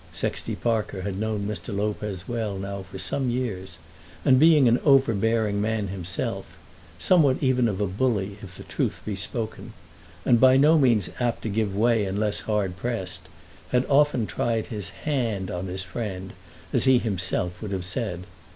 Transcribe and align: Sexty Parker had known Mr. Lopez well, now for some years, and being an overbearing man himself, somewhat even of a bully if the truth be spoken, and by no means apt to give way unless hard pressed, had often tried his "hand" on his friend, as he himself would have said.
Sexty 0.13 0.55
Parker 0.55 1.03
had 1.03 1.19
known 1.19 1.45
Mr. 1.47 1.71
Lopez 1.75 2.27
well, 2.27 2.57
now 2.57 2.81
for 2.81 2.97
some 2.97 3.29
years, 3.29 3.77
and 4.25 4.39
being 4.39 4.67
an 4.67 4.79
overbearing 4.83 5.61
man 5.61 5.89
himself, 5.89 6.57
somewhat 6.97 7.37
even 7.39 7.67
of 7.67 7.79
a 7.79 7.85
bully 7.85 8.35
if 8.41 8.57
the 8.57 8.63
truth 8.63 9.03
be 9.05 9.15
spoken, 9.15 9.73
and 10.25 10.39
by 10.39 10.57
no 10.57 10.79
means 10.79 11.11
apt 11.19 11.43
to 11.43 11.49
give 11.49 11.75
way 11.75 12.05
unless 12.05 12.39
hard 12.39 12.77
pressed, 12.77 13.29
had 13.69 13.85
often 13.89 14.25
tried 14.25 14.65
his 14.65 14.89
"hand" 15.05 15.51
on 15.51 15.67
his 15.67 15.83
friend, 15.83 16.33
as 16.73 16.85
he 16.85 16.97
himself 16.97 17.61
would 17.61 17.69
have 17.71 17.85
said. 17.85 18.23